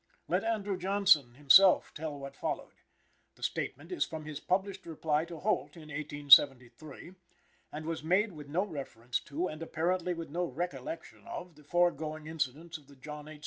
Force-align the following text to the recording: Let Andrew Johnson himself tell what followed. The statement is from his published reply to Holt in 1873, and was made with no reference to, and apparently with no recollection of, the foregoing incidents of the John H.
Let 0.27 0.43
Andrew 0.43 0.77
Johnson 0.79 1.35
himself 1.35 1.93
tell 1.93 2.17
what 2.17 2.35
followed. 2.35 2.73
The 3.35 3.43
statement 3.43 3.91
is 3.91 4.03
from 4.03 4.25
his 4.25 4.39
published 4.39 4.87
reply 4.87 5.25
to 5.25 5.37
Holt 5.37 5.75
in 5.75 5.89
1873, 5.91 7.13
and 7.71 7.85
was 7.85 8.03
made 8.03 8.31
with 8.31 8.47
no 8.49 8.65
reference 8.65 9.19
to, 9.19 9.47
and 9.47 9.61
apparently 9.61 10.15
with 10.15 10.31
no 10.31 10.45
recollection 10.45 11.27
of, 11.27 11.53
the 11.53 11.63
foregoing 11.63 12.25
incidents 12.25 12.79
of 12.79 12.87
the 12.87 12.95
John 12.95 13.27
H. 13.27 13.39